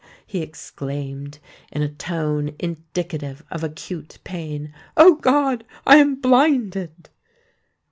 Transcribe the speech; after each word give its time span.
he 0.25 0.41
exclaimed, 0.41 1.37
in 1.71 1.83
a 1.83 1.87
tone 1.93 2.55
indicative 2.57 3.43
of 3.51 3.63
acute 3.63 4.17
pain: 4.23 4.73
"O 4.97 5.13
God! 5.17 5.63
I 5.85 5.97
am 5.97 6.15
blinded!" 6.15 7.11